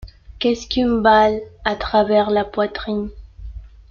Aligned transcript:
Qu’est-ce 0.39 0.67
qu’une 0.67 1.03
balle 1.03 1.39
à 1.63 1.75
travers 1.75 2.31
la 2.31 2.43
poitrine 2.43 3.11